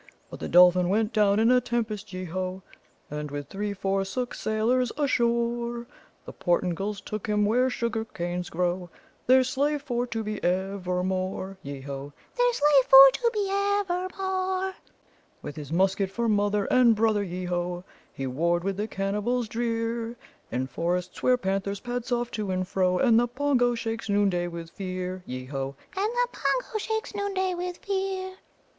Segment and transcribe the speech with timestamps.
[0.31, 2.63] "But the Dolphin went down in a tempest, yeo ho!
[3.11, 5.85] And with three forsook sailors ashore,
[6.25, 8.89] The Portingals took him where sugar canes grow,
[9.27, 12.13] Their slave for to be evermore, Yeo ho!
[12.35, 14.73] Their slave for to be evermore.
[15.43, 17.83] "With his musket for mother and brother, yeo ho!
[18.11, 20.15] He warred wi' the Cannibals drear,
[20.51, 24.71] In forests where panthers pad soft to and fro, And the Pongo shakes noonday with
[24.71, 25.75] fear Yeo ho!
[25.95, 28.37] And the Pongo shakes noonday with fear.